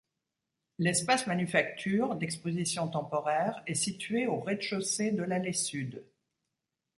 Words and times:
L'espace 0.79 1.27
Manufactures, 1.27 2.15
d'expositions 2.15 2.87
temporaires, 2.87 3.61
est 3.67 3.75
situé 3.75 4.25
au 4.25 4.39
rez 4.39 4.55
de 4.55 4.61
chaussée 4.63 5.11
de 5.11 5.21
l'allée 5.21 5.53
sud. 5.53 6.03